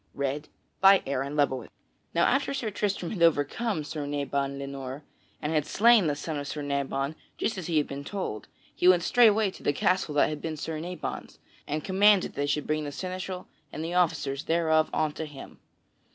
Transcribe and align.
_Now 2.15 2.25
after 2.25 2.53
Sir 2.55 2.71
Tristram 2.71 3.11
had 3.11 3.21
overcome 3.21 3.83
Sir 3.83 4.07
Nabon 4.07 4.57
le 4.57 4.65
Noir, 4.65 5.03
and 5.39 5.53
had 5.53 5.63
slain 5.67 6.07
the 6.07 6.15
son 6.15 6.39
of 6.39 6.47
Sir 6.47 6.63
Nabon 6.63 7.11
as 7.39 7.53
has 7.53 7.67
been 7.67 7.87
just 8.01 8.07
told, 8.09 8.47
he 8.75 8.87
went 8.87 9.03
straightway 9.03 9.51
to 9.51 9.61
the 9.61 9.73
castle 9.73 10.15
that 10.15 10.29
had 10.29 10.41
been 10.41 10.57
Sir 10.57 10.79
Nabon's, 10.79 11.37
and 11.67 11.83
commanded 11.83 12.31
that 12.31 12.35
they 12.35 12.47
should 12.47 12.65
bring 12.65 12.81
forth 12.81 12.95
the 12.95 12.97
seneschal 12.97 13.47
and 13.71 13.85
the 13.85 13.93
officers 13.93 14.45
thereof 14.45 14.89
unto 14.91 15.23
him. 15.25 15.59